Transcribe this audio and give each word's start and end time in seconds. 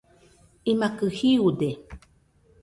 imakɨ 0.71 1.05
jiude 1.17 1.69